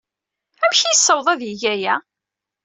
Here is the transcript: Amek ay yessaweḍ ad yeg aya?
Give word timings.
Amek 0.63 0.79
ay 0.83 0.91
yessaweḍ 0.93 1.27
ad 1.29 1.41
yeg 1.43 1.61
aya? 1.73 1.95